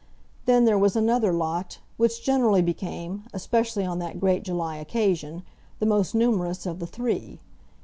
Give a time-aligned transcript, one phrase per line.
[0.47, 5.43] Then there was another lot, which generally became, especially on that great July occasion,
[5.77, 7.39] the most numerous of the three.